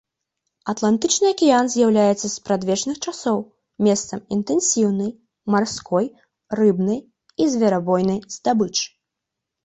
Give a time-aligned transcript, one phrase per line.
[0.71, 3.37] Атлантычны акіян з'яўляецца з спрадвечных часоў
[3.87, 6.07] месцам інтэнсіўнага марской
[6.61, 6.99] рыбнай
[7.45, 8.89] і зверабойнай здабычы.